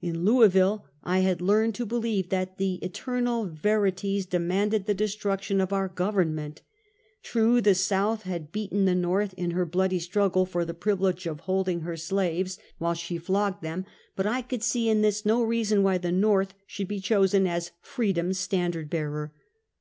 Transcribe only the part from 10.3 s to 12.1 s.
for the privilege of holding her